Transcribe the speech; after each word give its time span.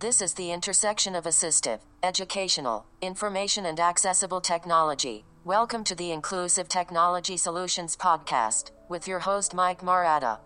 This 0.00 0.22
is 0.22 0.34
the 0.34 0.52
intersection 0.52 1.16
of 1.16 1.24
assistive, 1.24 1.80
educational, 2.04 2.86
information, 3.02 3.66
and 3.66 3.80
accessible 3.80 4.40
technology. 4.40 5.24
Welcome 5.44 5.82
to 5.82 5.96
the 5.96 6.12
Inclusive 6.12 6.68
Technology 6.68 7.36
Solutions 7.36 7.96
Podcast 7.96 8.70
with 8.88 9.08
your 9.08 9.18
host, 9.18 9.54
Mike 9.54 9.80
Marotta. 9.80 10.38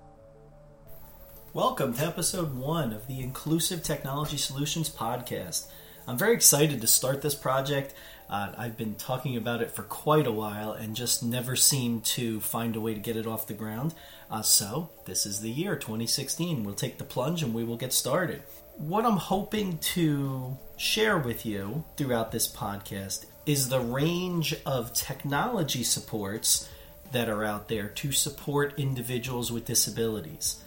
Welcome 1.53 1.93
to 1.97 2.03
episode 2.03 2.55
one 2.55 2.95
of 2.95 3.07
the 3.07 3.21
Inclusive 3.21 3.83
Technology 3.83 4.39
Solutions 4.39 4.89
Podcast. 4.89 5.67
I'm 6.09 6.17
very 6.17 6.33
excited 6.33 6.81
to 6.81 6.87
start 6.87 7.21
this 7.21 7.35
project. 7.35 7.93
Uh, 8.31 8.53
I've 8.57 8.79
been 8.79 8.95
talking 8.95 9.37
about 9.37 9.61
it 9.61 9.71
for 9.71 9.83
quite 9.83 10.27
a 10.27 10.33
while 10.33 10.73
and 10.73 10.97
just 10.97 11.23
never 11.23 11.57
seemed 11.57 12.07
to 12.07 12.41
find 12.41 12.75
a 12.75 12.81
way 12.81 12.95
to 12.95 13.01
get 13.01 13.19
it 13.19 13.27
off 13.27 13.47
the 13.47 13.53
ground. 13.53 13.95
Uh, 14.31 14.41
so, 14.41 14.89
this 15.05 15.27
is 15.27 15.43
the 15.43 15.51
year 15.51 15.77
2016. 15.77 16.65
We'll 16.65 16.75
take 16.75 16.97
the 16.97 17.05
plunge 17.05 17.43
and 17.43 17.53
we 17.53 17.65
will 17.65 17.77
get 17.77 17.93
started 17.93 18.43
what 18.77 19.05
I'm 19.05 19.17
hoping 19.17 19.79
to 19.79 20.57
share 20.77 21.19
with 21.19 21.45
you 21.45 21.85
throughout 21.97 22.33
this 22.33 22.49
podcast 22.49 23.27
is 23.45 23.69
the 23.69 23.81
range 23.81 24.55
of 24.65 24.93
technology 24.93 25.83
supports 25.83 26.69
that 27.13 27.29
are 27.29 27.45
out 27.45 27.69
there 27.69 27.89
to 27.89 28.13
support 28.13 28.79
individuals 28.79 29.53
with 29.53 29.67
disabilities. 29.67 30.63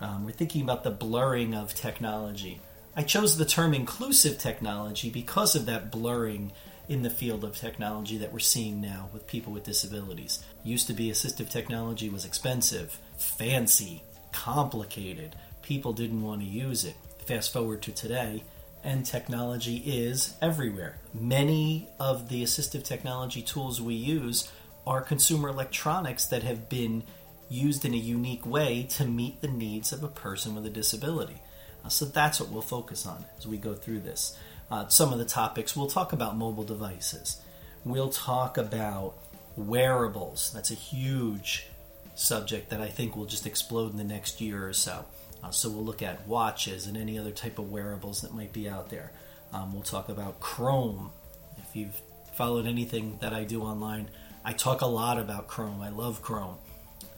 Um, 0.00 0.24
we're 0.24 0.32
thinking 0.32 0.62
about 0.62 0.84
the 0.84 0.90
blurring 0.90 1.54
of 1.54 1.74
technology. 1.74 2.60
I 2.96 3.02
chose 3.02 3.36
the 3.36 3.44
term 3.44 3.74
inclusive 3.74 4.38
technology 4.38 5.10
because 5.10 5.54
of 5.54 5.66
that 5.66 5.90
blurring 5.90 6.52
in 6.88 7.02
the 7.02 7.10
field 7.10 7.44
of 7.44 7.56
technology 7.56 8.16
that 8.18 8.32
we're 8.32 8.38
seeing 8.38 8.80
now 8.80 9.08
with 9.12 9.26
people 9.26 9.52
with 9.52 9.64
disabilities. 9.64 10.44
Used 10.62 10.86
to 10.86 10.92
be 10.92 11.10
assistive 11.10 11.48
technology 11.48 12.08
was 12.08 12.24
expensive, 12.24 12.98
fancy, 13.16 14.02
complicated. 14.32 15.34
People 15.62 15.92
didn't 15.92 16.22
want 16.22 16.40
to 16.40 16.46
use 16.46 16.84
it 16.84 16.96
fast 17.26 17.52
forward 17.52 17.80
to 17.82 17.92
today, 17.92 18.44
and 18.82 19.06
technology 19.06 19.76
is 19.78 20.34
everywhere. 20.42 20.98
Many 21.14 21.88
of 21.98 22.28
the 22.28 22.42
assistive 22.42 22.84
technology 22.84 23.40
tools 23.40 23.80
we 23.80 23.94
use 23.94 24.50
are 24.86 25.00
consumer 25.00 25.48
electronics 25.48 26.26
that 26.26 26.42
have 26.42 26.68
been 26.68 27.02
used 27.48 27.84
in 27.84 27.94
a 27.94 27.98
unique 27.98 28.44
way 28.44 28.82
to 28.90 29.06
meet 29.06 29.40
the 29.40 29.48
needs 29.48 29.92
of 29.92 30.02
a 30.02 30.08
person 30.08 30.54
with 30.54 30.66
a 30.66 30.70
disability. 30.70 31.40
Uh, 31.84 31.88
so 31.88 32.04
that's 32.04 32.40
what 32.40 32.50
we'll 32.50 32.62
focus 32.62 33.06
on 33.06 33.24
as 33.38 33.46
we 33.46 33.56
go 33.56 33.74
through 33.74 34.00
this. 34.00 34.36
Uh, 34.70 34.86
some 34.88 35.12
of 35.12 35.18
the 35.18 35.24
topics 35.24 35.74
we'll 35.74 35.86
talk 35.86 36.12
about 36.12 36.36
mobile 36.36 36.64
devices, 36.64 37.40
we'll 37.84 38.10
talk 38.10 38.58
about 38.58 39.14
wearables. 39.56 40.50
That's 40.52 40.70
a 40.70 40.74
huge 40.74 41.66
subject 42.14 42.70
that 42.70 42.80
I 42.80 42.88
think 42.88 43.16
will 43.16 43.26
just 43.26 43.46
explode 43.46 43.92
in 43.92 43.96
the 43.96 44.04
next 44.04 44.40
year 44.40 44.66
or 44.66 44.72
so. 44.72 45.04
Uh, 45.44 45.50
so 45.50 45.68
we'll 45.68 45.84
look 45.84 46.02
at 46.02 46.26
watches 46.26 46.86
and 46.86 46.96
any 46.96 47.18
other 47.18 47.30
type 47.30 47.58
of 47.58 47.70
wearables 47.70 48.22
that 48.22 48.32
might 48.32 48.52
be 48.52 48.66
out 48.66 48.88
there. 48.88 49.12
Um, 49.52 49.74
we'll 49.74 49.82
talk 49.82 50.08
about 50.08 50.40
Chrome. 50.40 51.10
If 51.58 51.76
you've 51.76 52.00
followed 52.32 52.66
anything 52.66 53.18
that 53.20 53.34
I 53.34 53.44
do 53.44 53.62
online, 53.62 54.08
I 54.42 54.54
talk 54.54 54.80
a 54.80 54.86
lot 54.86 55.18
about 55.18 55.46
Chrome. 55.48 55.82
I 55.82 55.90
love 55.90 56.22
Chrome. 56.22 56.56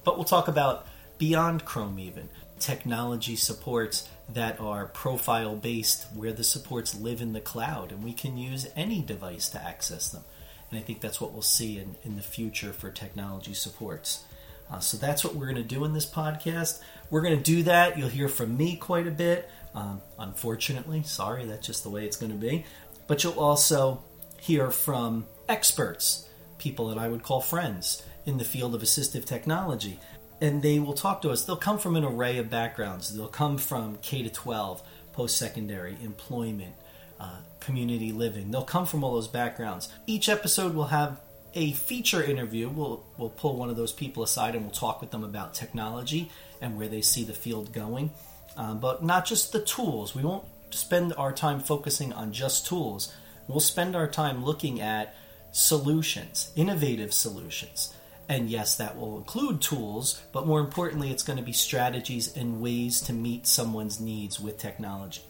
But 0.03 0.17
we'll 0.17 0.25
talk 0.25 0.49
about 0.49 0.87
beyond 1.19 1.65
Chrome, 1.65 2.01
even 2.01 2.29
technology 2.59 3.37
supports 3.37 4.09
that 4.29 4.59
are 4.59 4.87
profile 4.87 5.55
based, 5.55 6.07
where 6.15 6.33
the 6.33 6.43
supports 6.43 6.99
live 6.99 7.21
in 7.21 7.33
the 7.33 7.41
cloud, 7.41 7.93
and 7.93 8.03
we 8.03 8.13
can 8.13 8.37
use 8.37 8.67
any 8.75 9.03
device 9.03 9.49
to 9.51 9.63
access 9.63 10.09
them. 10.09 10.25
And 10.71 10.81
I 10.81 10.83
think 10.83 11.01
that's 11.01 11.21
what 11.21 11.33
we'll 11.33 11.43
see 11.43 11.79
in, 11.79 11.95
in 12.03 12.17
the 12.17 12.23
future 12.23 12.73
for 12.73 12.91
technology 12.91 13.55
supports. 13.55 14.25
Uh, 14.71 14.81
so 14.81 14.97
that's 14.97 15.25
what 15.25 15.35
we're 15.35 15.47
going 15.47 15.57
to 15.57 15.63
do 15.63 15.85
in 15.85 15.93
this 15.93 16.07
podcast. 16.07 16.81
We're 17.11 17.23
going 17.23 17.37
to 17.37 17.43
do 17.43 17.63
that. 17.65 17.97
You'll 17.97 18.09
hear 18.09 18.29
from 18.29 18.57
me 18.57 18.77
quite 18.77 19.07
a 19.07 19.13
bit. 19.13 19.49
Um, 19.75 20.01
unfortunately, 20.19 21.03
sorry, 21.03 21.45
that's 21.45 21.67
just 21.67 21.83
the 21.83 21.91
way 21.91 22.05
it's 22.05 22.17
going 22.17 22.33
to 22.33 22.39
be. 22.39 22.65
But 23.07 23.23
you'll 23.23 23.39
also 23.39 24.03
hear 24.41 24.71
from 24.71 25.27
experts, 25.49 26.29
people 26.59 26.89
that 26.89 26.99
I 26.99 27.09
would 27.09 27.23
call 27.23 27.41
friends 27.41 28.03
in 28.25 28.39
the 28.39 28.45
field 28.45 28.75
of 28.75 28.83
assistive 28.83 29.25
technology. 29.25 30.01
And 30.41 30.63
they 30.63 30.79
will 30.79 30.95
talk 30.95 31.23
to 31.23 31.31
us. 31.31 31.45
They'll 31.45 31.57
come 31.57 31.79
from 31.79 31.97
an 31.97 32.05
array 32.05 32.39
of 32.39 32.51
backgrounds. 32.51 33.15
They'll 33.17 33.29
come 33.29 33.59
from 33.59 33.99
K 34.03 34.23
to 34.23 34.31
12, 34.31 34.83
post 35.13 35.37
secondary, 35.37 35.97
employment, 36.03 36.75
uh, 37.19 37.39
community 37.61 38.13
living. 38.13 38.51
They'll 38.51 38.63
come 38.63 38.87
from 38.87 39.03
all 39.03 39.15
those 39.15 39.29
backgrounds. 39.29 39.89
Each 40.07 40.29
episode 40.29 40.75
will 40.75 40.87
have 40.87 41.21
a 41.57 41.73
feature 41.73 42.23
interview. 42.23 42.69
We'll 42.69 43.03
we'll 43.17 43.31
pull 43.31 43.57
one 43.57 43.71
of 43.71 43.77
those 43.77 43.93
people 43.93 44.23
aside 44.23 44.55
and 44.55 44.65
we'll 44.65 44.73
talk 44.73 45.01
with 45.01 45.11
them 45.11 45.25
about 45.25 45.55
technology 45.55 46.31
and 46.61 46.77
where 46.79 46.89
they 46.89 47.01
see 47.01 47.25
the 47.25 47.33
field 47.33 47.73
going. 47.73 48.13
Um, 48.57 48.79
but 48.79 49.03
not 49.03 49.27
just 49.27 49.53
the 49.53 49.61
tools. 49.61 50.15
We 50.15 50.23
won't 50.23 50.45
spend 50.71 51.13
our 51.15 51.33
time 51.33 51.61
focusing 51.61 52.13
on 52.13 52.33
just 52.33 52.67
tools. 52.67 53.13
We'll 53.49 53.61
spend 53.61 53.97
our 53.97 54.09
time 54.09 54.45
looking 54.45 54.81
at 54.81 55.15
solutions, 55.53 56.53
innovative 56.57 57.13
solutions. 57.13 57.95
And 58.29 58.51
yes, 58.51 58.77
that 58.77 58.97
will 58.97 59.17
include 59.19 59.61
tools, 59.63 60.21
but 60.33 60.47
more 60.47 60.61
importantly, 60.61 61.11
it's 61.11 61.23
going 61.23 61.39
to 61.39 61.45
be 61.45 61.53
strategies 61.53 62.37
and 62.37 62.61
ways 62.61 63.01
to 63.03 63.13
meet 63.13 63.47
someone's 63.47 64.01
needs 64.01 64.41
with 64.41 64.59
technology. 64.59 65.23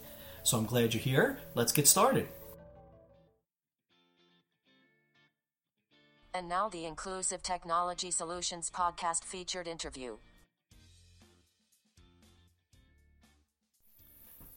So 0.43 0.57
I'm 0.57 0.65
glad 0.65 0.93
you're 0.93 1.01
here. 1.01 1.37
Let's 1.53 1.71
get 1.71 1.87
started. 1.87 2.27
And 6.37 6.47
now 6.47 6.69
the 6.69 6.85
Inclusive 6.85 7.41
Technology 7.41 8.11
Solutions 8.11 8.69
podcast 8.69 9.23
featured 9.23 9.67
interview. 9.67 10.17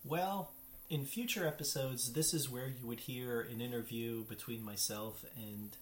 Well, 0.04 0.52
in 0.90 1.06
future 1.06 1.46
episodes, 1.46 2.12
this 2.12 2.34
is 2.34 2.50
where 2.50 2.68
you 2.68 2.86
would 2.86 3.00
hear 3.00 3.40
an 3.40 3.62
interview 3.62 4.24
between 4.24 4.62
myself 4.62 5.24
and 5.34 5.74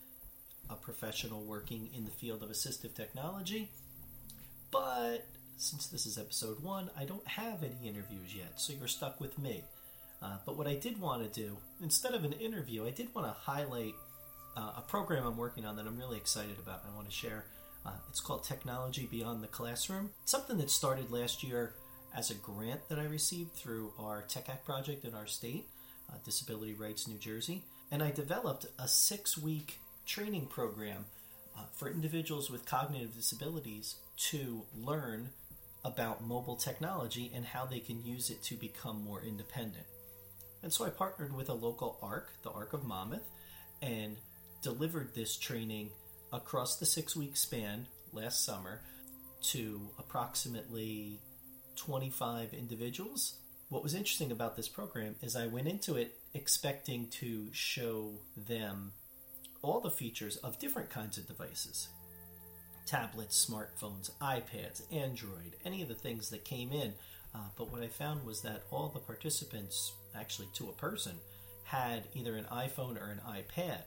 a 0.70 0.76
professional 0.76 1.42
working 1.42 1.90
in 1.92 2.04
the 2.04 2.12
field 2.12 2.44
of 2.44 2.50
assistive 2.50 2.94
technology. 2.94 3.68
But 4.70 5.26
since 5.56 5.88
this 5.88 6.06
is 6.06 6.16
episode 6.16 6.62
one, 6.62 6.90
I 6.96 7.06
don't 7.06 7.26
have 7.26 7.64
any 7.64 7.88
interviews 7.88 8.36
yet, 8.36 8.60
so 8.60 8.72
you're 8.72 8.86
stuck 8.86 9.20
with 9.20 9.36
me. 9.36 9.64
Uh, 10.22 10.36
but 10.46 10.56
what 10.56 10.68
I 10.68 10.76
did 10.76 11.00
want 11.00 11.24
to 11.24 11.40
do, 11.40 11.56
instead 11.82 12.14
of 12.14 12.22
an 12.22 12.34
interview, 12.34 12.86
I 12.86 12.90
did 12.90 13.12
want 13.16 13.26
to 13.26 13.32
highlight 13.32 13.94
uh, 14.56 14.72
a 14.78 14.80
program 14.82 15.26
I'm 15.26 15.36
working 15.36 15.64
on 15.64 15.76
that 15.76 15.86
I'm 15.86 15.98
really 15.98 16.16
excited 16.16 16.58
about. 16.58 16.82
I 16.90 16.94
want 16.94 17.08
to 17.08 17.14
share. 17.14 17.44
Uh, 17.86 17.92
it's 18.08 18.20
called 18.20 18.44
Technology 18.44 19.06
Beyond 19.10 19.42
the 19.42 19.48
Classroom. 19.48 20.10
It's 20.22 20.32
something 20.32 20.58
that 20.58 20.70
started 20.70 21.10
last 21.10 21.42
year 21.42 21.74
as 22.14 22.30
a 22.30 22.34
grant 22.34 22.88
that 22.88 22.98
I 22.98 23.04
received 23.04 23.54
through 23.54 23.92
our 23.98 24.22
Tech 24.22 24.48
Act 24.48 24.64
project 24.64 25.04
in 25.04 25.14
our 25.14 25.26
state, 25.26 25.66
uh, 26.10 26.16
Disability 26.24 26.74
Rights 26.74 27.06
New 27.06 27.18
Jersey. 27.18 27.62
And 27.90 28.02
I 28.02 28.10
developed 28.10 28.66
a 28.78 28.88
six 28.88 29.38
week 29.38 29.78
training 30.06 30.46
program 30.46 31.06
uh, 31.56 31.62
for 31.72 31.90
individuals 31.90 32.50
with 32.50 32.66
cognitive 32.66 33.14
disabilities 33.14 33.96
to 34.16 34.62
learn 34.76 35.30
about 35.84 36.24
mobile 36.24 36.56
technology 36.56 37.30
and 37.34 37.44
how 37.44 37.64
they 37.64 37.78
can 37.78 38.04
use 38.04 38.30
it 38.30 38.42
to 38.42 38.54
become 38.54 39.02
more 39.02 39.22
independent. 39.22 39.86
And 40.62 40.72
so 40.72 40.84
I 40.84 40.90
partnered 40.90 41.34
with 41.34 41.48
a 41.48 41.54
local 41.54 41.98
ARC, 42.02 42.32
the 42.42 42.50
ARC 42.50 42.72
of 42.72 42.84
Monmouth, 42.84 43.28
and 43.80 44.16
delivered 44.62 45.14
this 45.14 45.36
training 45.36 45.90
across 46.32 46.76
the 46.76 46.86
six 46.86 47.16
week 47.16 47.36
span 47.36 47.86
last 48.12 48.44
summer 48.44 48.82
to 49.40 49.88
approximately 49.98 51.20
25 51.76 52.52
individuals. 52.52 53.34
What 53.68 53.82
was 53.82 53.94
interesting 53.94 54.32
about 54.32 54.56
this 54.56 54.68
program 54.68 55.14
is 55.22 55.36
I 55.36 55.46
went 55.46 55.68
into 55.68 55.96
it 55.96 56.18
expecting 56.34 57.08
to 57.08 57.48
show 57.52 58.14
them 58.36 58.92
all 59.62 59.80
the 59.80 59.90
features 59.90 60.36
of 60.38 60.58
different 60.58 60.90
kinds 60.90 61.18
of 61.18 61.26
devices 61.26 61.88
tablets, 62.86 63.46
smartphones, 63.46 64.10
iPads, 64.18 64.82
Android, 64.90 65.56
any 65.62 65.82
of 65.82 65.88
the 65.88 65.94
things 65.94 66.30
that 66.30 66.42
came 66.42 66.72
in. 66.72 66.94
Uh, 67.34 67.40
but 67.54 67.70
what 67.70 67.82
I 67.82 67.88
found 67.88 68.24
was 68.24 68.40
that 68.40 68.62
all 68.70 68.88
the 68.88 68.98
participants, 68.98 69.92
actually 70.14 70.48
to 70.54 70.70
a 70.70 70.72
person, 70.72 71.12
had 71.64 72.04
either 72.14 72.34
an 72.36 72.46
iPhone 72.50 72.98
or 72.98 73.10
an 73.10 73.20
iPad. 73.28 73.82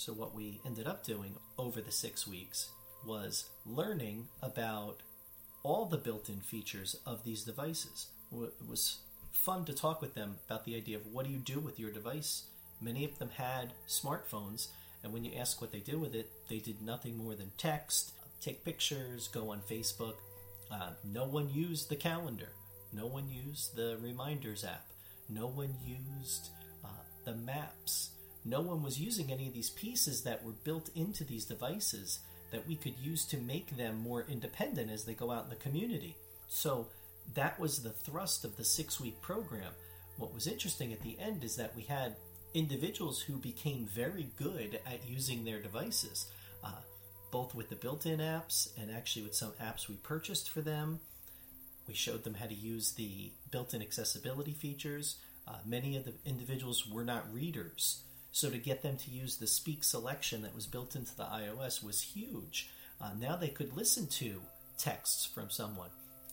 So, 0.00 0.14
what 0.14 0.34
we 0.34 0.62
ended 0.64 0.86
up 0.86 1.04
doing 1.04 1.34
over 1.58 1.82
the 1.82 1.92
six 1.92 2.26
weeks 2.26 2.70
was 3.06 3.50
learning 3.66 4.28
about 4.40 5.02
all 5.62 5.84
the 5.84 5.98
built 5.98 6.30
in 6.30 6.40
features 6.40 6.96
of 7.04 7.22
these 7.22 7.44
devices. 7.44 8.06
It 8.32 8.66
was 8.66 9.00
fun 9.30 9.66
to 9.66 9.74
talk 9.74 10.00
with 10.00 10.14
them 10.14 10.38
about 10.46 10.64
the 10.64 10.74
idea 10.74 10.96
of 10.96 11.08
what 11.08 11.26
do 11.26 11.30
you 11.30 11.36
do 11.36 11.60
with 11.60 11.78
your 11.78 11.90
device. 11.90 12.44
Many 12.80 13.04
of 13.04 13.18
them 13.18 13.28
had 13.36 13.74
smartphones, 13.86 14.68
and 15.04 15.12
when 15.12 15.22
you 15.22 15.34
ask 15.36 15.60
what 15.60 15.70
they 15.70 15.80
did 15.80 16.00
with 16.00 16.14
it, 16.14 16.30
they 16.48 16.60
did 16.60 16.80
nothing 16.80 17.18
more 17.18 17.34
than 17.34 17.52
text, 17.58 18.12
take 18.40 18.64
pictures, 18.64 19.28
go 19.28 19.50
on 19.50 19.60
Facebook. 19.70 20.14
Uh, 20.70 20.92
no 21.04 21.26
one 21.26 21.50
used 21.52 21.90
the 21.90 21.96
calendar. 21.96 22.48
No 22.90 23.04
one 23.04 23.28
used 23.28 23.76
the 23.76 23.98
reminders 24.00 24.64
app. 24.64 24.86
No 25.28 25.46
one 25.46 25.74
used 25.84 26.48
uh, 26.82 26.88
the 27.26 27.34
maps 27.34 28.12
no 28.44 28.60
one 28.60 28.82
was 28.82 29.00
using 29.00 29.30
any 29.30 29.46
of 29.46 29.54
these 29.54 29.70
pieces 29.70 30.22
that 30.22 30.44
were 30.44 30.52
built 30.52 30.90
into 30.94 31.24
these 31.24 31.44
devices 31.44 32.20
that 32.52 32.66
we 32.66 32.74
could 32.74 32.98
use 32.98 33.24
to 33.26 33.36
make 33.36 33.76
them 33.76 33.98
more 33.98 34.24
independent 34.28 34.90
as 34.90 35.04
they 35.04 35.14
go 35.14 35.30
out 35.30 35.44
in 35.44 35.50
the 35.50 35.56
community. 35.56 36.16
So 36.48 36.88
that 37.34 37.60
was 37.60 37.82
the 37.82 37.90
thrust 37.90 38.44
of 38.44 38.56
the 38.56 38.64
six 38.64 38.98
week 39.00 39.20
program 39.20 39.72
what 40.20 40.34
was 40.34 40.46
interesting 40.46 40.92
at 40.92 41.00
the 41.00 41.18
end 41.18 41.42
is 41.42 41.56
that 41.56 41.74
we 41.74 41.82
had 41.82 42.14
individuals 42.52 43.22
who 43.22 43.36
became 43.36 43.86
very 43.86 44.28
good 44.36 44.78
at 44.86 45.08
using 45.08 45.44
their 45.44 45.60
devices, 45.60 46.26
uh, 46.62 46.72
both 47.30 47.54
with 47.54 47.70
the 47.70 47.76
built 47.76 48.04
in 48.04 48.18
apps 48.18 48.68
and 48.78 48.90
actually 48.90 49.22
with 49.22 49.34
some 49.34 49.52
apps 49.52 49.88
we 49.88 49.94
purchased 49.96 50.50
for 50.50 50.60
them. 50.60 51.00
We 51.88 51.94
showed 51.94 52.24
them 52.24 52.34
how 52.34 52.46
to 52.46 52.54
use 52.54 52.92
the 52.92 53.32
built 53.50 53.72
in 53.72 53.80
accessibility 53.80 54.52
features. 54.52 55.16
Uh, 55.48 55.56
many 55.64 55.96
of 55.96 56.04
the 56.04 56.12
individuals 56.26 56.86
were 56.86 57.04
not 57.04 57.32
readers. 57.32 58.02
So 58.32 58.50
to 58.50 58.58
get 58.58 58.82
them 58.82 58.96
to 58.96 59.10
use 59.10 59.36
the 59.36 59.46
speak 59.46 59.82
selection 59.82 60.42
that 60.42 60.54
was 60.54 60.66
built 60.66 60.94
into 60.94 61.16
the 61.16 61.24
iOS 61.24 61.82
was 61.82 62.00
huge. 62.00 62.70
Uh, 63.00 63.10
now 63.18 63.36
they 63.36 63.48
could 63.48 63.76
listen 63.76 64.06
to 64.06 64.40
texts 64.78 65.26
from 65.26 65.50
someone. 65.50 65.90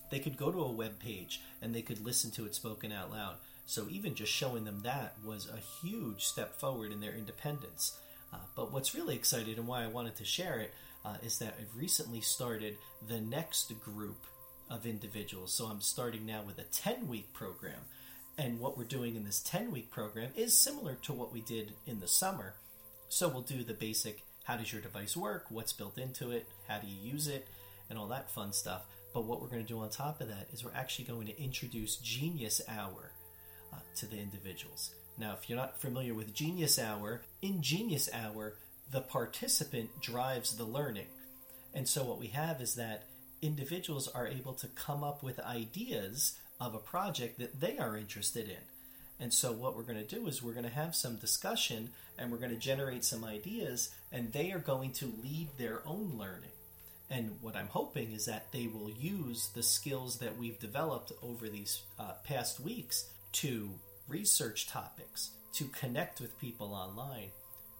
They 0.09 0.19
could 0.19 0.37
go 0.37 0.51
to 0.51 0.61
a 0.61 0.71
web 0.71 0.99
page 0.99 1.41
and 1.61 1.73
they 1.73 1.81
could 1.81 2.03
listen 2.03 2.31
to 2.31 2.45
it 2.45 2.55
spoken 2.55 2.91
out 2.91 3.11
loud. 3.11 3.35
So 3.65 3.87
even 3.89 4.15
just 4.15 4.31
showing 4.31 4.63
them 4.63 4.81
that 4.83 5.15
was 5.25 5.49
a 5.49 5.85
huge 5.85 6.23
step 6.23 6.59
forward 6.59 6.91
in 6.91 7.01
their 7.01 7.13
independence. 7.13 7.97
Uh, 8.33 8.37
but 8.55 8.71
what's 8.71 8.95
really 8.95 9.15
exciting 9.15 9.57
and 9.57 9.67
why 9.67 9.83
I 9.83 9.87
wanted 9.87 10.15
to 10.17 10.25
share 10.25 10.59
it 10.59 10.73
uh, 11.03 11.15
is 11.23 11.39
that 11.39 11.55
I've 11.59 11.75
recently 11.75 12.21
started 12.21 12.77
the 13.07 13.19
next 13.19 13.73
group 13.81 14.25
of 14.69 14.85
individuals. 14.85 15.53
So 15.53 15.65
I'm 15.65 15.81
starting 15.81 16.25
now 16.25 16.43
with 16.45 16.59
a 16.59 16.63
10 16.63 17.07
week 17.07 17.33
program. 17.33 17.79
And 18.37 18.59
what 18.59 18.77
we're 18.77 18.83
doing 18.83 19.15
in 19.15 19.23
this 19.23 19.39
10 19.39 19.71
week 19.71 19.89
program 19.89 20.29
is 20.35 20.57
similar 20.57 20.95
to 21.03 21.13
what 21.13 21.33
we 21.33 21.41
did 21.41 21.73
in 21.85 21.99
the 21.99 22.07
summer. 22.07 22.53
So 23.09 23.27
we'll 23.27 23.41
do 23.41 23.63
the 23.63 23.73
basic 23.73 24.23
how 24.43 24.55
does 24.55 24.71
your 24.71 24.81
device 24.81 25.17
work, 25.17 25.45
what's 25.49 25.73
built 25.73 25.97
into 25.97 26.31
it, 26.31 26.47
how 26.69 26.79
do 26.79 26.87
you 26.87 27.11
use 27.11 27.27
it, 27.27 27.47
and 27.89 27.99
all 27.99 28.07
that 28.07 28.31
fun 28.31 28.53
stuff. 28.53 28.83
But 29.13 29.25
what 29.25 29.41
we're 29.41 29.49
going 29.49 29.63
to 29.63 29.67
do 29.67 29.79
on 29.79 29.89
top 29.89 30.21
of 30.21 30.29
that 30.29 30.47
is 30.53 30.63
we're 30.63 30.71
actually 30.73 31.05
going 31.05 31.27
to 31.27 31.41
introduce 31.41 31.97
Genius 31.97 32.61
Hour 32.69 33.11
uh, 33.73 33.77
to 33.95 34.05
the 34.05 34.17
individuals. 34.17 34.93
Now, 35.17 35.33
if 35.33 35.49
you're 35.49 35.57
not 35.57 35.81
familiar 35.81 36.13
with 36.13 36.33
Genius 36.33 36.79
Hour, 36.79 37.23
in 37.41 37.61
Genius 37.61 38.09
Hour, 38.13 38.53
the 38.91 39.01
participant 39.01 39.89
drives 39.99 40.55
the 40.55 40.63
learning. 40.63 41.07
And 41.73 41.87
so 41.87 42.03
what 42.03 42.19
we 42.19 42.27
have 42.27 42.61
is 42.61 42.75
that 42.75 43.03
individuals 43.41 44.07
are 44.07 44.27
able 44.27 44.53
to 44.53 44.67
come 44.67 45.03
up 45.03 45.23
with 45.23 45.39
ideas 45.39 46.39
of 46.59 46.73
a 46.73 46.79
project 46.79 47.39
that 47.39 47.59
they 47.59 47.77
are 47.77 47.97
interested 47.97 48.47
in. 48.49 48.63
And 49.19 49.33
so, 49.33 49.51
what 49.51 49.75
we're 49.75 49.83
going 49.83 50.05
to 50.05 50.15
do 50.15 50.27
is 50.27 50.43
we're 50.43 50.53
going 50.53 50.63
to 50.63 50.69
have 50.69 50.95
some 50.95 51.15
discussion 51.15 51.89
and 52.17 52.31
we're 52.31 52.37
going 52.37 52.51
to 52.51 52.57
generate 52.57 53.03
some 53.03 53.23
ideas, 53.23 53.93
and 54.11 54.31
they 54.31 54.51
are 54.51 54.59
going 54.59 54.91
to 54.91 55.13
lead 55.23 55.49
their 55.57 55.81
own 55.85 56.13
learning. 56.17 56.49
And 57.09 57.37
what 57.41 57.55
I'm 57.55 57.67
hoping 57.67 58.11
is 58.11 58.25
that 58.25 58.51
they 58.51 58.67
will 58.67 58.89
use 58.89 59.49
the 59.53 59.63
skills 59.63 60.17
that 60.19 60.37
we've 60.37 60.59
developed 60.59 61.11
over 61.23 61.47
these 61.47 61.83
uh, 61.99 62.13
past 62.23 62.59
weeks 62.59 63.05
to 63.33 63.69
research 64.07 64.67
topics, 64.67 65.31
to 65.53 65.65
connect 65.65 66.19
with 66.19 66.39
people 66.39 66.73
online, 66.73 67.29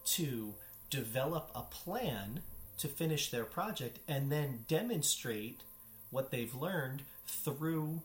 to 0.04 0.54
develop 0.88 1.50
a 1.54 1.62
plan 1.62 2.40
to 2.78 2.88
finish 2.88 3.30
their 3.30 3.44
project, 3.44 3.98
and 4.06 4.30
then 4.30 4.64
demonstrate 4.68 5.62
what 6.10 6.30
they've 6.30 6.54
learned 6.54 7.02
through 7.26 8.00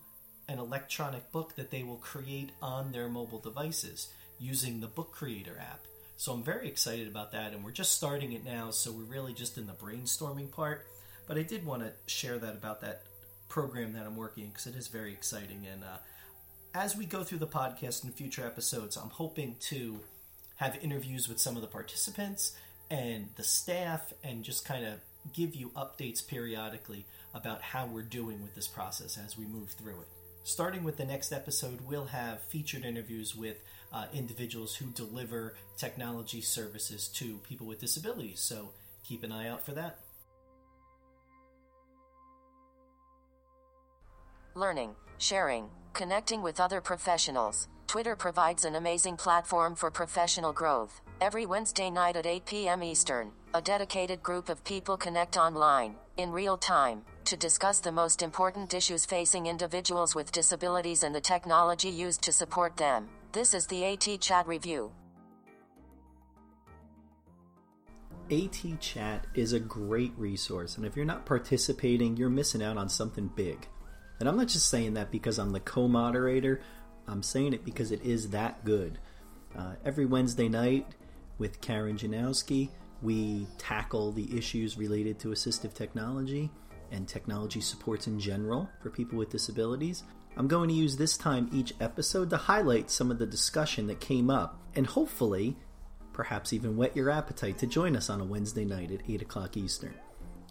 an 0.47 0.59
electronic 0.59 1.31
book 1.31 1.55
that 1.55 1.71
they 1.71 1.83
will 1.83 1.97
create 1.97 2.51
on 2.61 2.91
their 2.91 3.07
mobile 3.07 3.39
devices 3.39 4.09
using 4.39 4.79
the 4.79 4.87
Book 4.87 5.11
Creator 5.11 5.57
app. 5.59 5.85
So 6.17 6.33
I'm 6.33 6.43
very 6.43 6.67
excited 6.67 7.07
about 7.07 7.31
that, 7.31 7.53
and 7.53 7.63
we're 7.63 7.71
just 7.71 7.93
starting 7.93 8.33
it 8.33 8.45
now, 8.45 8.71
so 8.71 8.91
we're 8.91 9.03
really 9.03 9.33
just 9.33 9.57
in 9.57 9.67
the 9.67 9.73
brainstorming 9.73 10.51
part. 10.51 10.85
But 11.27 11.37
I 11.37 11.43
did 11.43 11.65
want 11.65 11.83
to 11.83 11.93
share 12.05 12.37
that 12.39 12.53
about 12.53 12.81
that 12.81 13.03
program 13.49 13.93
that 13.93 14.05
I'm 14.05 14.15
working 14.15 14.47
because 14.47 14.67
it 14.67 14.75
is 14.75 14.87
very 14.87 15.13
exciting. 15.13 15.65
And 15.71 15.83
uh, 15.83 15.97
as 16.73 16.95
we 16.95 17.05
go 17.05 17.23
through 17.23 17.39
the 17.39 17.47
podcast 17.47 18.03
in 18.03 18.11
future 18.11 18.45
episodes, 18.45 18.97
I'm 18.97 19.09
hoping 19.09 19.55
to 19.61 19.99
have 20.57 20.77
interviews 20.81 21.27
with 21.27 21.39
some 21.39 21.55
of 21.55 21.61
the 21.61 21.67
participants 21.67 22.55
and 22.89 23.29
the 23.35 23.43
staff 23.43 24.13
and 24.23 24.43
just 24.43 24.65
kind 24.65 24.85
of 24.85 24.99
give 25.33 25.55
you 25.55 25.69
updates 25.69 26.25
periodically 26.25 27.05
about 27.33 27.61
how 27.61 27.85
we're 27.85 28.01
doing 28.01 28.41
with 28.41 28.53
this 28.55 28.67
process 28.67 29.17
as 29.17 29.37
we 29.37 29.45
move 29.45 29.69
through 29.71 30.01
it. 30.01 30.07
Starting 30.43 30.83
with 30.83 30.97
the 30.97 31.05
next 31.05 31.31
episode, 31.31 31.79
we'll 31.87 32.05
have 32.05 32.41
featured 32.41 32.83
interviews 32.83 33.33
with 33.33 33.63
uh, 33.93 34.05
individuals 34.13 34.75
who 34.75 34.87
deliver 34.87 35.55
technology 35.77 36.41
services 36.41 37.07
to 37.07 37.37
people 37.47 37.65
with 37.65 37.79
disabilities. 37.79 38.41
So 38.41 38.71
keep 39.03 39.23
an 39.23 39.31
eye 39.31 39.47
out 39.47 39.65
for 39.65 39.71
that. 39.71 39.99
Learning, 44.53 44.95
sharing, 45.17 45.69
connecting 45.93 46.41
with 46.41 46.59
other 46.59 46.81
professionals. 46.81 47.69
Twitter 47.87 48.15
provides 48.15 48.65
an 48.65 48.75
amazing 48.75 49.15
platform 49.15 49.75
for 49.75 49.89
professional 49.89 50.51
growth. 50.51 51.01
Every 51.21 51.45
Wednesday 51.45 51.89
night 51.89 52.17
at 52.17 52.25
8 52.25 52.45
p.m. 52.45 52.83
Eastern, 52.83 53.31
a 53.53 53.61
dedicated 53.61 54.21
group 54.21 54.49
of 54.49 54.63
people 54.63 54.97
connect 54.97 55.37
online, 55.37 55.95
in 56.17 56.31
real 56.31 56.57
time, 56.57 57.03
to 57.25 57.37
discuss 57.37 57.79
the 57.79 57.91
most 57.91 58.21
important 58.21 58.73
issues 58.73 59.05
facing 59.05 59.45
individuals 59.45 60.15
with 60.15 60.31
disabilities 60.31 61.03
and 61.03 61.13
the 61.13 61.21
technology 61.21 61.89
used 61.89 62.21
to 62.21 62.31
support 62.31 62.77
them. 62.77 63.07
This 63.31 63.53
is 63.53 63.65
the 63.67 63.85
AT 63.85 64.19
Chat 64.19 64.47
Review. 64.47 64.91
AT 68.31 68.79
Chat 68.79 69.27
is 69.35 69.53
a 69.53 69.59
great 69.59 70.13
resource, 70.17 70.77
and 70.77 70.85
if 70.85 70.95
you're 70.95 71.05
not 71.05 71.25
participating, 71.25 72.15
you're 72.17 72.29
missing 72.29 72.63
out 72.63 72.77
on 72.77 72.89
something 72.89 73.29
big. 73.35 73.67
And 74.19 74.29
I'm 74.29 74.37
not 74.37 74.47
just 74.47 74.69
saying 74.69 74.93
that 74.93 75.11
because 75.11 75.37
I'm 75.37 75.51
the 75.51 75.59
co 75.59 75.87
moderator, 75.87 76.61
I'm 77.07 77.23
saying 77.23 77.53
it 77.53 77.65
because 77.65 77.91
it 77.91 78.01
is 78.03 78.29
that 78.29 78.63
good. 78.63 78.99
Uh, 79.57 79.73
every 79.83 80.05
Wednesday 80.05 80.47
night 80.47 80.87
with 81.37 81.61
Karen 81.61 81.97
Janowski, 81.97 82.69
we 83.01 83.45
tackle 83.57 84.11
the 84.11 84.37
issues 84.37 84.77
related 84.77 85.19
to 85.19 85.29
assistive 85.29 85.73
technology 85.73 86.49
and 86.93 87.07
technology 87.07 87.59
supports 87.59 88.07
in 88.07 88.19
general 88.19 88.69
for 88.81 88.89
people 88.89 89.17
with 89.17 89.29
disabilities. 89.29 90.03
I'm 90.37 90.47
going 90.47 90.69
to 90.69 90.75
use 90.75 90.95
this 90.95 91.17
time 91.17 91.49
each 91.51 91.73
episode 91.81 92.29
to 92.29 92.37
highlight 92.37 92.89
some 92.89 93.11
of 93.11 93.19
the 93.19 93.25
discussion 93.25 93.87
that 93.87 93.99
came 93.99 94.29
up 94.29 94.59
and 94.75 94.87
hopefully, 94.87 95.57
perhaps 96.13 96.53
even 96.53 96.77
whet 96.77 96.95
your 96.95 97.09
appetite 97.09 97.57
to 97.59 97.67
join 97.67 97.95
us 97.95 98.09
on 98.09 98.21
a 98.21 98.25
Wednesday 98.25 98.65
night 98.65 98.91
at 98.91 99.01
8 99.07 99.21
o'clock 99.21 99.57
Eastern. 99.57 99.93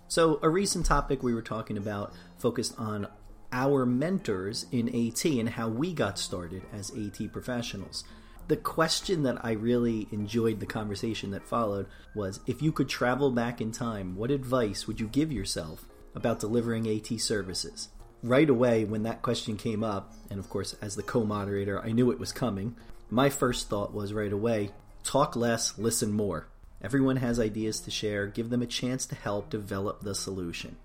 So, 0.09 0.39
a 0.43 0.49
recent 0.49 0.87
topic 0.87 1.23
we 1.23 1.35
were 1.35 1.43
talking 1.43 1.79
about 1.79 2.13
focused 2.39 2.79
on 2.79 3.09
our 3.53 3.85
mentors 3.87 4.67
in 4.71 4.89
AT 4.89 5.25
and 5.25 5.49
how 5.49 5.69
we 5.69 5.93
got 5.93 6.19
started 6.19 6.63
as 6.73 6.91
AT 6.91 7.33
professionals. 7.33 8.05
The 8.49 8.57
question 8.57 9.23
that 9.23 9.45
I 9.45 9.53
really 9.53 10.09
enjoyed 10.11 10.61
the 10.61 10.67
conversation 10.67 11.31
that 11.31 11.47
followed 11.47 11.87
was 12.15 12.41
if 12.47 12.61
you 12.61 12.73
could 12.73 12.89
travel 12.89 13.31
back 13.31 13.61
in 13.61 13.73
time, 13.73 14.17
what 14.17 14.31
advice 14.31 14.87
would 14.87 15.01
you 15.01 15.07
give 15.07 15.33
yourself 15.33 15.87
about 16.15 16.41
delivering 16.41 16.89
AT 16.89 17.21
services. 17.21 17.89
Right 18.23 18.49
away, 18.49 18.85
when 18.85 19.03
that 19.03 19.23
question 19.23 19.57
came 19.57 19.83
up, 19.83 20.13
and 20.31 20.39
of 20.39 20.49
course, 20.49 20.75
as 20.81 20.95
the 20.97 21.03
co 21.03 21.25
moderator, 21.25 21.81
I 21.81 21.93
knew 21.93 22.11
it 22.11 22.21
was 22.21 22.33
coming, 22.33 22.77
my 23.11 23.29
first 23.29 23.69
thought 23.69 23.93
was 23.93 24.13
right 24.13 24.33
away 24.33 24.71
talk 25.05 25.35
less, 25.37 25.79
listen 25.79 26.13
more. 26.13 26.47
Everyone 26.81 27.17
has 27.17 27.39
ideas 27.39 27.81
to 27.81 27.91
share, 27.91 28.27
give 28.27 28.51
them 28.51 28.63
a 28.63 28.67
chance 28.67 29.07
to 29.07 29.15
help 29.15 29.51
develop 29.51 30.01
the 30.01 30.15
solution. 30.15 30.77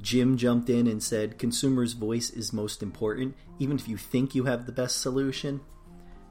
Jim 0.00 0.36
jumped 0.36 0.70
in 0.70 0.86
and 0.86 1.02
said, 1.02 1.38
Consumer's 1.38 1.94
voice 1.94 2.30
is 2.30 2.52
most 2.52 2.82
important, 2.82 3.34
even 3.58 3.76
if 3.76 3.88
you 3.88 3.96
think 3.96 4.34
you 4.34 4.44
have 4.44 4.66
the 4.66 4.72
best 4.72 5.00
solution. 5.00 5.60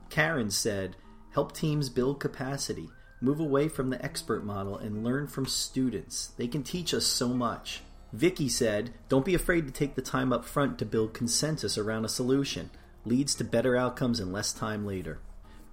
Karen 0.10 0.52
said, 0.52 0.96
Help 1.32 1.54
teams 1.54 1.90
build 1.90 2.20
capacity, 2.20 2.90
move 3.22 3.40
away 3.40 3.68
from 3.68 3.90
the 3.90 4.04
expert 4.04 4.46
model, 4.46 4.78
and 4.78 5.04
learn 5.04 5.28
from 5.28 5.46
students. 5.46 6.32
They 6.38 6.48
can 6.48 6.64
teach 6.64 6.94
us 6.94 7.06
so 7.06 7.30
much. 7.30 7.82
Vicky 8.14 8.48
said, 8.48 8.94
Don't 9.10 9.26
be 9.26 9.36
afraid 9.36 9.66
to 9.66 9.74
take 9.74 9.96
the 9.96 10.02
time 10.02 10.32
up 10.32 10.46
front 10.46 10.80
to 10.80 10.86
build 10.86 11.14
consensus 11.14 11.78
around 11.78 12.06
a 12.06 12.10
solution. 12.10 12.70
Leads 13.06 13.36
to 13.36 13.44
better 13.44 13.76
outcomes 13.76 14.20
and 14.20 14.32
less 14.32 14.54
time 14.54 14.86
later. 14.86 15.20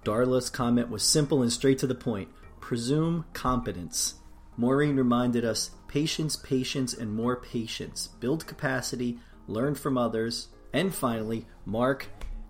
Darla's 0.03 0.49
comment 0.49 0.89
was 0.89 1.03
simple 1.03 1.41
and 1.41 1.51
straight 1.51 1.79
to 1.79 1.87
the 1.87 1.95
point. 1.95 2.29
Presume 2.59 3.25
competence. 3.33 4.15
Maureen 4.57 4.95
reminded 4.95 5.43
us 5.43 5.71
patience, 5.87 6.35
patience, 6.35 6.93
and 6.93 7.13
more 7.13 7.35
patience. 7.35 8.09
Build 8.19 8.45
capacity, 8.45 9.19
learn 9.47 9.75
from 9.75 9.97
others. 9.97 10.49
And 10.73 10.93
finally, 10.93 11.45
Mark 11.65 12.07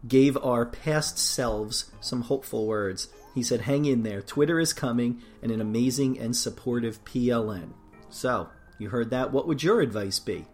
gave 0.07 0.37
our 0.37 0.65
past 0.65 1.17
selves 1.17 1.91
some 2.01 2.23
hopeful 2.23 2.67
words. 2.67 3.07
He 3.33 3.43
said, 3.43 3.61
Hang 3.61 3.85
in 3.85 4.03
there, 4.03 4.21
Twitter 4.21 4.59
is 4.59 4.73
coming, 4.73 5.21
and 5.41 5.51
an 5.51 5.61
amazing 5.61 6.19
and 6.19 6.35
supportive 6.35 7.03
PLN. 7.05 7.69
So, 8.09 8.49
you 8.77 8.89
heard 8.89 9.09
that? 9.11 9.31
What 9.31 9.47
would 9.47 9.63
your 9.63 9.81
advice 9.81 10.19
be? 10.19 10.45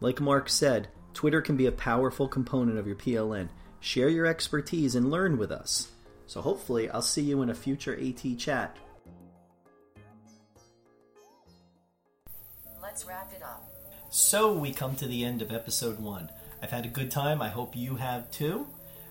Like 0.00 0.20
Mark 0.20 0.48
said, 0.48 0.88
Twitter 1.12 1.40
can 1.40 1.56
be 1.56 1.66
a 1.66 1.72
powerful 1.72 2.28
component 2.28 2.78
of 2.78 2.86
your 2.86 2.96
PLN. 2.96 3.48
Share 3.80 4.08
your 4.08 4.26
expertise 4.26 4.94
and 4.94 5.10
learn 5.10 5.38
with 5.38 5.50
us. 5.50 5.88
So 6.26 6.40
hopefully, 6.40 6.88
I'll 6.90 7.02
see 7.02 7.22
you 7.22 7.42
in 7.42 7.50
a 7.50 7.54
future 7.54 7.98
AT 7.98 8.38
chat. 8.38 8.76
Let's 12.82 13.04
wrap 13.06 13.32
it 13.34 13.42
up. 13.42 13.68
So 14.10 14.52
we 14.52 14.72
come 14.72 14.94
to 14.96 15.06
the 15.06 15.24
end 15.24 15.42
of 15.42 15.52
episode 15.52 15.98
one. 15.98 16.30
I've 16.62 16.70
had 16.70 16.84
a 16.84 16.88
good 16.88 17.10
time. 17.10 17.42
I 17.42 17.48
hope 17.48 17.76
you 17.76 17.96
have 17.96 18.30
too. 18.30 18.66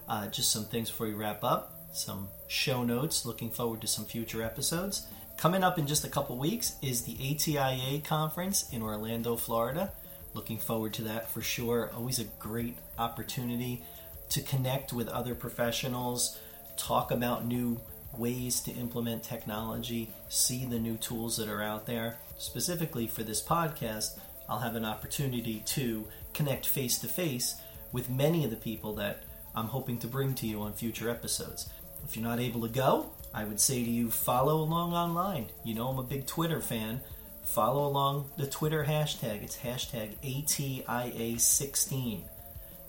Uh, 0.07 0.27
just 0.27 0.51
some 0.51 0.65
things 0.65 0.89
before 0.89 1.07
we 1.07 1.13
wrap 1.13 1.43
up. 1.43 1.89
Some 1.93 2.29
show 2.47 2.83
notes. 2.83 3.25
Looking 3.25 3.51
forward 3.51 3.81
to 3.81 3.87
some 3.87 4.05
future 4.05 4.41
episodes. 4.41 5.07
Coming 5.37 5.63
up 5.63 5.77
in 5.77 5.85
just 5.85 6.03
a 6.03 6.09
couple 6.09 6.35
weeks 6.35 6.77
is 6.81 7.03
the 7.03 7.13
ATIA 7.13 7.99
conference 7.99 8.67
in 8.73 8.81
Orlando, 8.81 9.35
Florida. 9.35 9.91
Looking 10.33 10.57
forward 10.57 10.95
to 10.95 11.03
that 11.03 11.29
for 11.29 11.43
sure. 11.43 11.91
Always 11.95 12.17
a 12.17 12.23
great 12.23 12.75
opportunity 12.97 13.83
to 14.29 14.41
connect 14.41 14.93
with 14.93 15.07
other 15.07 15.35
professionals, 15.35 16.39
talk 16.75 17.11
about 17.11 17.45
new 17.45 17.79
ways 18.17 18.59
to 18.61 18.71
implement 18.71 19.21
technology, 19.21 20.09
see 20.27 20.65
the 20.65 20.79
new 20.79 20.97
tools 20.97 21.37
that 21.37 21.49
are 21.49 21.61
out 21.61 21.85
there. 21.85 22.17
Specifically 22.39 23.05
for 23.05 23.21
this 23.21 23.41
podcast, 23.41 24.17
I'll 24.49 24.59
have 24.59 24.75
an 24.75 24.85
opportunity 24.85 25.61
to 25.67 26.07
connect 26.33 26.65
face 26.65 26.97
to 26.97 27.07
face 27.07 27.61
with 27.91 28.09
many 28.09 28.43
of 28.43 28.49
the 28.49 28.57
people 28.57 28.95
that 28.95 29.21
I'm 29.55 29.67
hoping 29.67 29.99
to 29.99 30.07
bring 30.07 30.33
to 30.33 30.47
you 30.47 30.61
on 30.61 30.73
future 30.73 31.11
episodes. 31.11 31.69
If 32.03 32.15
you're 32.15 32.25
not 32.25 32.39
able 32.39 32.61
to 32.61 32.69
go, 32.69 33.11
I 33.33 33.43
would 33.43 33.59
say 33.59 33.83
to 33.83 33.89
you, 33.89 34.09
follow 34.09 34.61
along 34.61 34.93
online. 34.93 35.47
You 35.63 35.75
know, 35.75 35.87
I'm 35.89 35.99
a 35.99 36.03
big 36.03 36.25
Twitter 36.25 36.61
fan. 36.61 37.01
Follow 37.43 37.87
along 37.87 38.29
the 38.37 38.47
Twitter 38.47 38.83
hashtag. 38.83 39.43
It's 39.43 39.57
hashtag 39.57 40.15
ATIA16. 40.23 42.21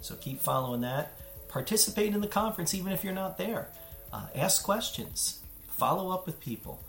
So 0.01 0.15
keep 0.17 0.41
following 0.41 0.81
that. 0.83 1.13
Participate 1.49 2.15
in 2.15 2.21
the 2.21 2.27
conference 2.27 2.75
even 2.75 2.93
if 2.93 3.05
you're 3.05 3.13
not 3.13 3.39
there. 3.39 3.69
Uh, 4.13 4.27
ask 4.35 4.63
questions. 4.63 5.41
Follow 5.69 6.11
up 6.11 6.27
with 6.27 6.41
people. 6.41 6.83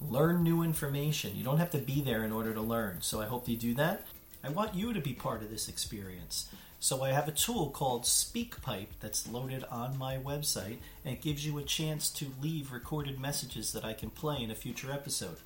Learn 0.00 0.42
new 0.42 0.62
information. 0.62 1.36
You 1.36 1.44
don't 1.44 1.58
have 1.58 1.70
to 1.70 1.78
be 1.78 2.00
there 2.02 2.22
in 2.24 2.32
order 2.32 2.52
to 2.52 2.60
learn. 2.60 2.98
So 3.00 3.20
I 3.20 3.26
hope 3.26 3.48
you 3.48 3.56
do 3.56 3.74
that. 3.74 4.06
I 4.44 4.50
want 4.50 4.74
you 4.74 4.92
to 4.92 5.00
be 5.00 5.12
part 5.12 5.42
of 5.42 5.50
this 5.50 5.68
experience. 5.68 6.50
So 6.86 7.02
I 7.02 7.10
have 7.10 7.26
a 7.26 7.32
tool 7.32 7.70
called 7.70 8.04
SpeakPipe 8.04 9.00
that's 9.00 9.26
loaded 9.26 9.64
on 9.72 9.98
my 9.98 10.18
website, 10.18 10.76
and 11.04 11.14
it 11.14 11.20
gives 11.20 11.44
you 11.44 11.58
a 11.58 11.64
chance 11.64 12.08
to 12.10 12.30
leave 12.40 12.70
recorded 12.70 13.18
messages 13.18 13.72
that 13.72 13.84
I 13.84 13.92
can 13.92 14.08
play 14.08 14.40
in 14.40 14.52
a 14.52 14.54
future 14.54 14.92
episode. 14.92 15.38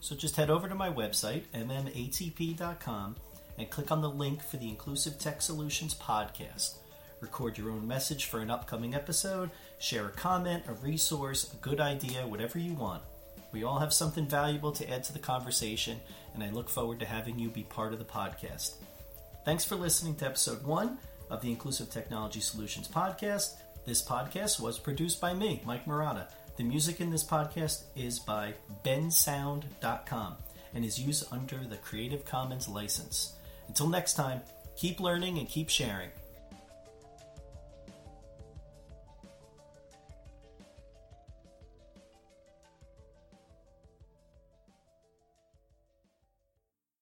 So 0.00 0.16
just 0.16 0.36
head 0.36 0.48
over 0.48 0.66
to 0.66 0.74
my 0.74 0.88
website, 0.88 1.42
mmatp.com, 1.54 3.16
and 3.58 3.68
click 3.68 3.92
on 3.92 4.00
the 4.00 4.08
link 4.08 4.42
for 4.42 4.56
the 4.56 4.70
Inclusive 4.70 5.18
Tech 5.18 5.42
Solutions 5.42 5.94
podcast. 5.94 6.76
Record 7.20 7.58
your 7.58 7.70
own 7.70 7.86
message 7.86 8.24
for 8.24 8.40
an 8.40 8.50
upcoming 8.50 8.94
episode, 8.94 9.50
share 9.78 10.06
a 10.06 10.12
comment, 10.12 10.64
a 10.68 10.72
resource, 10.72 11.52
a 11.52 11.56
good 11.56 11.80
idea, 11.80 12.26
whatever 12.26 12.58
you 12.58 12.72
want. 12.72 13.02
We 13.52 13.64
all 13.64 13.80
have 13.80 13.92
something 13.92 14.26
valuable 14.26 14.72
to 14.72 14.90
add 14.90 15.04
to 15.04 15.12
the 15.12 15.18
conversation, 15.18 16.00
and 16.32 16.42
I 16.42 16.48
look 16.48 16.70
forward 16.70 17.00
to 17.00 17.04
having 17.06 17.38
you 17.38 17.50
be 17.50 17.64
part 17.64 17.92
of 17.92 17.98
the 17.98 18.06
podcast. 18.06 18.76
Thanks 19.46 19.64
for 19.64 19.76
listening 19.76 20.16
to 20.16 20.26
episode 20.26 20.64
one 20.64 20.98
of 21.30 21.40
the 21.40 21.50
Inclusive 21.50 21.88
Technology 21.88 22.40
Solutions 22.40 22.88
podcast. 22.88 23.54
This 23.84 24.02
podcast 24.02 24.58
was 24.58 24.76
produced 24.76 25.20
by 25.20 25.34
me, 25.34 25.62
Mike 25.64 25.84
Marotta. 25.84 26.26
The 26.56 26.64
music 26.64 27.00
in 27.00 27.10
this 27.10 27.22
podcast 27.22 27.84
is 27.94 28.18
by 28.18 28.54
bensound.com 28.84 30.36
and 30.74 30.84
is 30.84 30.98
used 30.98 31.32
under 31.32 31.58
the 31.58 31.76
Creative 31.76 32.24
Commons 32.24 32.66
license. 32.66 33.34
Until 33.68 33.86
next 33.86 34.14
time, 34.14 34.40
keep 34.74 34.98
learning 34.98 35.38
and 35.38 35.48
keep 35.48 35.68
sharing. 35.68 36.10